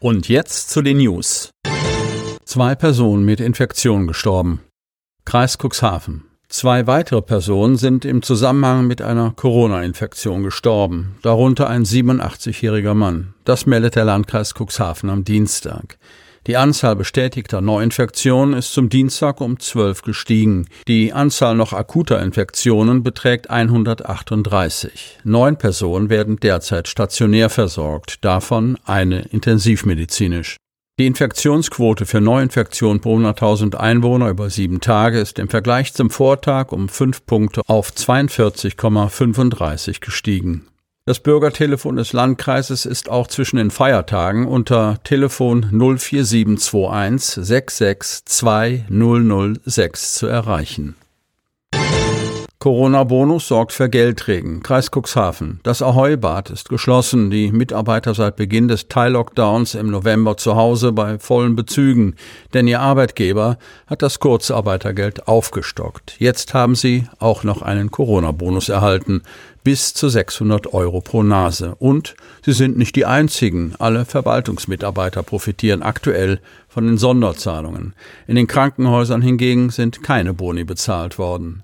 [0.00, 1.50] Und jetzt zu den News.
[2.44, 4.60] Zwei Personen mit Infektion gestorben.
[5.24, 6.22] Kreis Cuxhaven.
[6.48, 13.34] Zwei weitere Personen sind im Zusammenhang mit einer Corona-Infektion gestorben, darunter ein 87-jähriger Mann.
[13.44, 15.98] Das meldet der Landkreis Cuxhaven am Dienstag.
[16.46, 20.66] Die Anzahl bestätigter Neuinfektionen ist zum Dienstag um 12 gestiegen.
[20.86, 25.18] Die Anzahl noch akuter Infektionen beträgt 138.
[25.24, 30.56] Neun Personen werden derzeit stationär versorgt, davon eine intensivmedizinisch.
[30.98, 36.72] Die Infektionsquote für Neuinfektionen pro 100.000 Einwohner über sieben Tage ist im Vergleich zum Vortag
[36.72, 40.66] um fünf Punkte auf 42,35 gestiegen.
[41.08, 48.84] Das Bürgertelefon des Landkreises ist auch zwischen den Feiertagen unter Telefon 04721 662
[49.64, 50.96] 006 zu erreichen.
[52.60, 54.64] Corona-Bonus sorgt für Geldregen.
[54.64, 55.60] Kreis Cuxhaven.
[55.62, 57.30] Das Ahoi-Bad ist geschlossen.
[57.30, 62.16] Die Mitarbeiter seit Beginn des Teil-Lockdowns im November zu Hause bei vollen Bezügen.
[62.54, 66.16] Denn ihr Arbeitgeber hat das Kurzarbeitergeld aufgestockt.
[66.18, 69.22] Jetzt haben sie auch noch einen Corona-Bonus erhalten.
[69.62, 71.76] Bis zu 600 Euro pro Nase.
[71.76, 73.76] Und sie sind nicht die einzigen.
[73.78, 77.94] Alle Verwaltungsmitarbeiter profitieren aktuell von den Sonderzahlungen.
[78.26, 81.62] In den Krankenhäusern hingegen sind keine Boni bezahlt worden.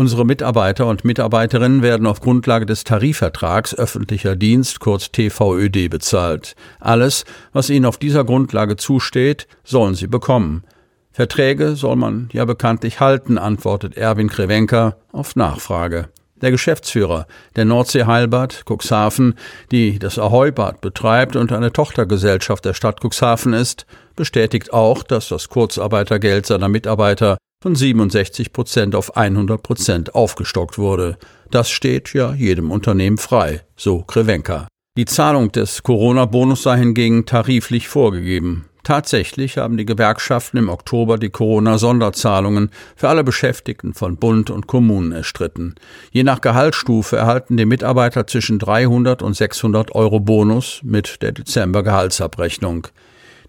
[0.00, 6.56] Unsere Mitarbeiter und Mitarbeiterinnen werden auf Grundlage des Tarifvertrags öffentlicher Dienst, kurz TVÖD, bezahlt.
[6.80, 10.64] Alles, was ihnen auf dieser Grundlage zusteht, sollen sie bekommen.
[11.12, 16.08] Verträge soll man ja bekanntlich halten, antwortet Erwin Krewenker auf Nachfrage.
[16.40, 19.34] Der Geschäftsführer der Nordsee Heilbad Cuxhaven,
[19.70, 23.84] die das Ahoy-Bad betreibt und eine Tochtergesellschaft der Stadt Cuxhaven ist,
[24.16, 31.18] bestätigt auch, dass das Kurzarbeitergeld seiner Mitarbeiter von 67 Prozent auf 100 Prozent aufgestockt wurde.
[31.50, 34.66] Das steht ja jedem Unternehmen frei, so Krewenka.
[34.96, 38.64] Die Zahlung des Corona-Bonus sei hingegen tariflich vorgegeben.
[38.82, 45.12] Tatsächlich haben die Gewerkschaften im Oktober die Corona-Sonderzahlungen für alle Beschäftigten von Bund und Kommunen
[45.12, 45.74] erstritten.
[46.12, 52.86] Je nach Gehaltsstufe erhalten die Mitarbeiter zwischen 300 und 600 Euro Bonus mit der Dezember-Gehaltsabrechnung.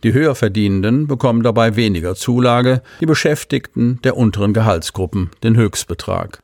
[0.03, 6.39] Die Höherverdienenden bekommen dabei weniger Zulage, die Beschäftigten der unteren Gehaltsgruppen den Höchstbetrag.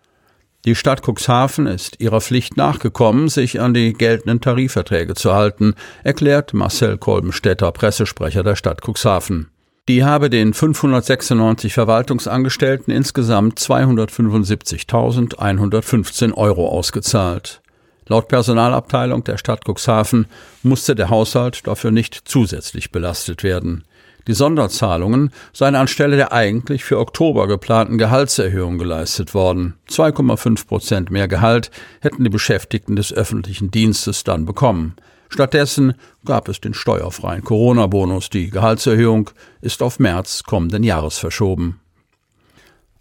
[0.65, 6.53] Die Stadt Cuxhaven ist ihrer Pflicht nachgekommen, sich an die geltenden Tarifverträge zu halten, erklärt
[6.53, 9.47] Marcel Kolbenstädter, Pressesprecher der Stadt Cuxhaven.
[9.87, 17.61] Die habe den 596 Verwaltungsangestellten insgesamt 275.115 Euro ausgezahlt.
[18.07, 20.27] Laut Personalabteilung der Stadt Cuxhaven
[20.63, 23.83] musste der Haushalt dafür nicht zusätzlich belastet werden.
[24.27, 29.75] Die Sonderzahlungen seien anstelle der eigentlich für Oktober geplanten Gehaltserhöhung geleistet worden.
[29.89, 34.95] 2,5 Prozent mehr Gehalt hätten die Beschäftigten des öffentlichen Dienstes dann bekommen.
[35.29, 35.93] Stattdessen
[36.25, 38.29] gab es den steuerfreien Corona-Bonus.
[38.29, 39.29] Die Gehaltserhöhung
[39.61, 41.79] ist auf März kommenden Jahres verschoben.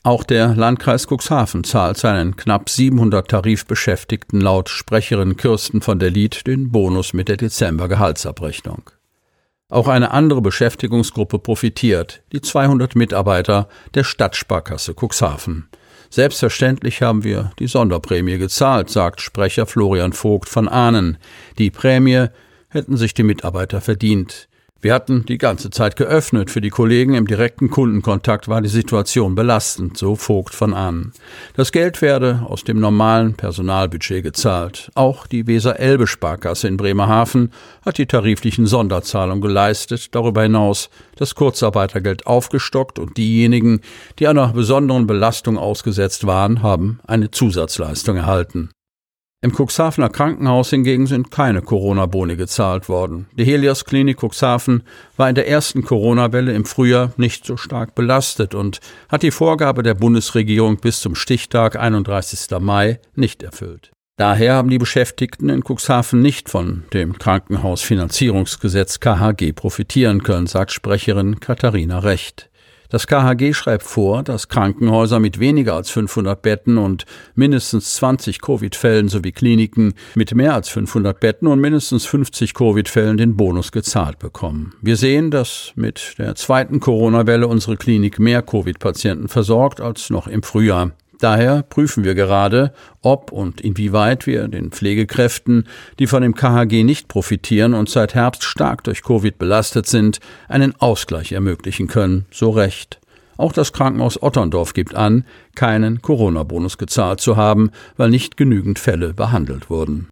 [0.07, 6.47] Auch der Landkreis Cuxhaven zahlt seinen knapp 700 Tarifbeschäftigten laut Sprecherin Kirsten von der Lied
[6.47, 8.89] den Bonus mit der Dezember-Gehaltsabrechnung.
[9.69, 15.69] Auch eine andere Beschäftigungsgruppe profitiert, die 200 Mitarbeiter der Stadtsparkasse Cuxhaven.
[16.09, 21.19] Selbstverständlich haben wir die Sonderprämie gezahlt, sagt Sprecher Florian Vogt von Ahnen.
[21.59, 22.27] Die Prämie
[22.69, 24.49] hätten sich die Mitarbeiter verdient.
[24.83, 26.51] Wir hatten die ganze Zeit geöffnet.
[26.51, 31.13] Für die Kollegen im direkten Kundenkontakt war die Situation belastend, so Vogt von an.
[31.55, 34.91] Das Geld werde aus dem normalen Personalbudget gezahlt.
[34.95, 37.53] Auch die Weser-Elbe-Sparkasse in Bremerhaven
[37.85, 43.81] hat die tariflichen Sonderzahlungen geleistet, darüber hinaus das Kurzarbeitergeld aufgestockt und diejenigen,
[44.19, 48.71] die einer besonderen Belastung ausgesetzt waren, haben eine Zusatzleistung erhalten.
[49.43, 53.27] Im Cuxhavener Krankenhaus hingegen sind keine Corona-Boni gezahlt worden.
[53.35, 54.83] Die Helios Klinik Cuxhaven
[55.19, 58.81] war in der ersten Corona-Welle im Frühjahr nicht so stark belastet und
[59.11, 62.59] hat die Vorgabe der Bundesregierung bis zum Stichtag 31.
[62.61, 63.93] Mai nicht erfüllt.
[64.17, 71.41] Daher haben die Beschäftigten in Cuxhaven nicht von dem Krankenhausfinanzierungsgesetz KHG profitieren können, sagt Sprecherin
[71.41, 72.49] Katharina Recht.
[72.89, 77.05] Das KHG schreibt vor, dass Krankenhäuser mit weniger als 500 Betten und
[77.35, 83.37] mindestens 20 Covid-Fällen sowie Kliniken mit mehr als 500 Betten und mindestens 50 Covid-Fällen den
[83.37, 84.75] Bonus gezahlt bekommen.
[84.81, 90.43] Wir sehen, dass mit der zweiten Corona-Welle unsere Klinik mehr Covid-Patienten versorgt als noch im
[90.43, 90.93] Frühjahr.
[91.19, 95.67] Daher prüfen wir gerade, ob und inwieweit wir den Pflegekräften,
[95.99, 100.75] die von dem KHG nicht profitieren und seit Herbst stark durch Covid belastet sind, einen
[100.79, 103.01] Ausgleich ermöglichen können, so recht.
[103.39, 105.25] Auch das Krankenhaus Otterndorf gibt an,
[105.55, 110.09] keinen Corona-Bonus gezahlt zu haben, weil nicht genügend Fälle behandelt wurden.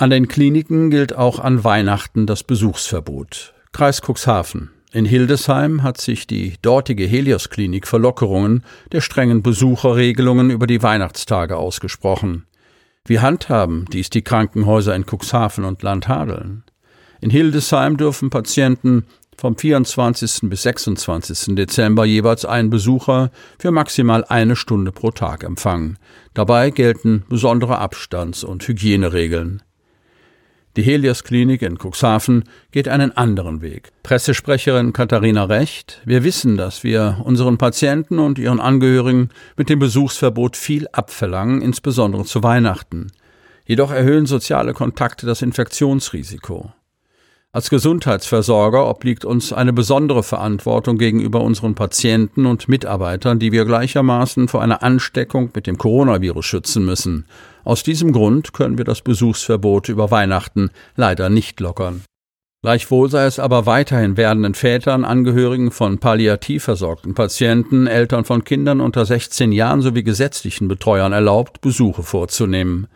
[0.00, 3.54] An den Kliniken gilt auch an Weihnachten das Besuchsverbot.
[3.72, 4.70] Kreis Cuxhaven.
[4.90, 11.58] In Hildesheim hat sich die dortige Helios-Klinik für Lockerungen der strengen Besucherregelungen über die Weihnachtstage
[11.58, 12.46] ausgesprochen.
[13.04, 16.64] Wie handhaben dies die Krankenhäuser in Cuxhaven und Landhadeln?
[17.20, 19.04] In Hildesheim dürfen Patienten
[19.36, 20.48] vom 24.
[20.48, 21.54] bis 26.
[21.54, 25.98] Dezember jeweils einen Besucher für maximal eine Stunde pro Tag empfangen.
[26.32, 29.62] Dabei gelten besondere Abstands- und Hygieneregeln.
[30.76, 33.90] Die Helios Klinik in Cuxhaven geht einen anderen Weg.
[34.02, 40.56] Pressesprecherin Katharina Recht, wir wissen, dass wir unseren Patienten und ihren Angehörigen mit dem Besuchsverbot
[40.56, 43.10] viel abverlangen, insbesondere zu Weihnachten.
[43.66, 46.72] Jedoch erhöhen soziale Kontakte das Infektionsrisiko.
[47.50, 54.48] Als Gesundheitsversorger obliegt uns eine besondere Verantwortung gegenüber unseren Patienten und Mitarbeitern, die wir gleichermaßen
[54.48, 57.24] vor einer Ansteckung mit dem Coronavirus schützen müssen.
[57.64, 62.02] Aus diesem Grund können wir das Besuchsverbot über Weihnachten leider nicht lockern.
[62.60, 68.82] Gleichwohl sei es aber weiterhin werdenden Vätern, Angehörigen von palliativ versorgten Patienten, Eltern von Kindern
[68.82, 72.88] unter 16 Jahren sowie gesetzlichen Betreuern erlaubt, Besuche vorzunehmen.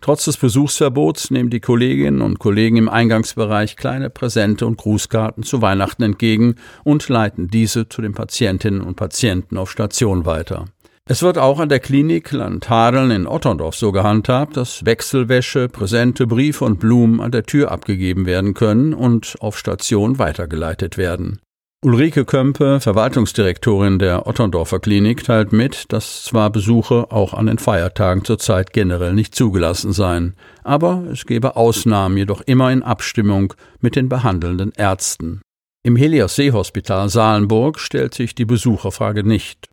[0.00, 5.60] Trotz des Besuchsverbots nehmen die Kolleginnen und Kollegen im Eingangsbereich kleine Präsente und Grußkarten zu
[5.60, 6.54] Weihnachten entgegen
[6.84, 10.66] und leiten diese zu den Patientinnen und Patienten auf Station weiter.
[11.10, 16.66] Es wird auch an der Klinik Landhadeln in Otterndorf so gehandhabt, dass Wechselwäsche, Präsente, Briefe
[16.66, 21.40] und Blumen an der Tür abgegeben werden können und auf Station weitergeleitet werden.
[21.84, 28.24] Ulrike Kömpe, Verwaltungsdirektorin der Otterndorfer Klinik, teilt mit, dass zwar Besuche auch an den Feiertagen
[28.24, 30.34] zurzeit generell nicht zugelassen seien,
[30.64, 35.40] aber es gebe Ausnahmen, jedoch immer in Abstimmung mit den behandelnden Ärzten.
[35.84, 39.68] Im Helios Seehospital Salenburg stellt sich die Besucherfrage nicht.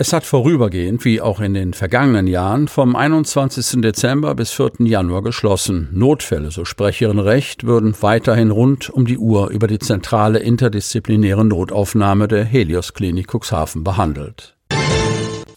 [0.00, 3.80] Es hat vorübergehend, wie auch in den vergangenen Jahren, vom 21.
[3.80, 4.86] Dezember bis 4.
[4.86, 5.88] Januar geschlossen.
[5.90, 12.28] Notfälle, so Sprecherin Recht, würden weiterhin rund um die Uhr über die zentrale interdisziplinäre Notaufnahme
[12.28, 14.56] der Helios Klinik Cuxhaven behandelt.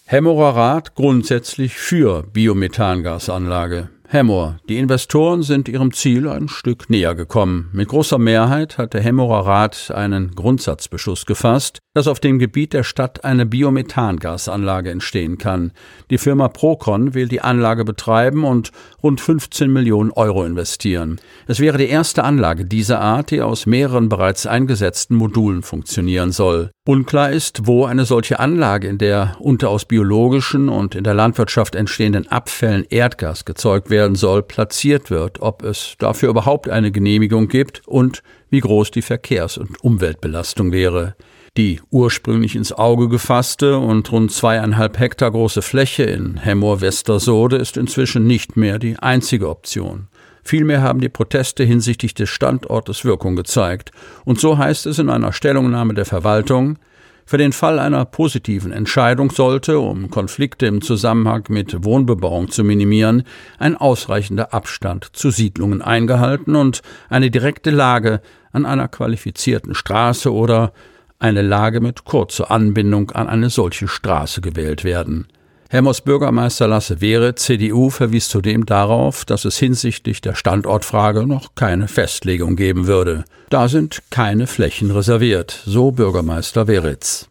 [0.05, 3.89] Hemmerer Rat grundsätzlich für Biomethangasanlage.
[4.07, 4.57] Hemmoor.
[4.67, 7.69] Die Investoren sind ihrem Ziel ein Stück näher gekommen.
[7.71, 12.83] Mit großer Mehrheit hat der Hemmorer Rat einen Grundsatzbeschluss gefasst, dass auf dem Gebiet der
[12.83, 15.71] Stadt eine Biomethangasanlage entstehen kann.
[16.09, 18.71] Die Firma Procon will die Anlage betreiben und
[19.03, 21.19] rund 15 Millionen Euro investieren.
[21.47, 26.71] Es wäre die erste Anlage dieser Art, die aus mehreren bereits eingesetzten Modulen funktionieren soll.
[26.87, 31.75] Unklar ist, wo eine solche Anlage, in der unter aus biologischen und in der Landwirtschaft
[31.75, 37.87] entstehenden Abfällen Erdgas gezeugt werden soll, platziert wird, ob es dafür überhaupt eine Genehmigung gibt
[37.87, 41.15] und wie groß die Verkehrs- und Umweltbelastung wäre.
[41.57, 48.27] Die ursprünglich ins Auge gefasste und rund zweieinhalb Hektar große Fläche in Hemmoor-Westersode ist inzwischen
[48.27, 50.07] nicht mehr die einzige Option.
[50.43, 53.91] Vielmehr haben die Proteste hinsichtlich des Standortes Wirkung gezeigt.
[54.25, 56.77] Und so heißt es in einer Stellungnahme der Verwaltung,
[57.25, 63.23] für den Fall einer positiven Entscheidung sollte, um Konflikte im Zusammenhang mit Wohnbebauung zu minimieren,
[63.57, 70.73] ein ausreichender Abstand zu Siedlungen eingehalten und eine direkte Lage an einer qualifizierten Straße oder
[71.19, 75.27] eine Lage mit kurzer Anbindung an eine solche Straße gewählt werden.
[75.69, 81.87] Hemmers Bürgermeister Lasse Wehre, CDU, verwies zudem darauf, dass es hinsichtlich der Standortfrage noch keine
[81.87, 83.23] Festlegung geben würde.
[83.49, 87.29] Da sind keine Flächen reserviert, so Bürgermeister Weritz.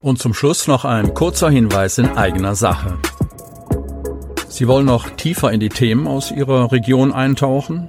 [0.00, 2.98] Und zum Schluss noch ein kurzer Hinweis in eigener Sache.
[4.48, 7.88] Sie wollen noch tiefer in die Themen aus Ihrer Region eintauchen?